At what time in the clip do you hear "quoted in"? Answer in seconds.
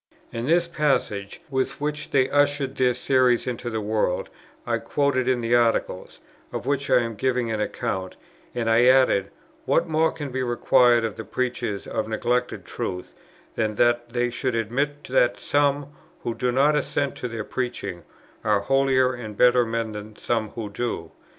4.79-5.41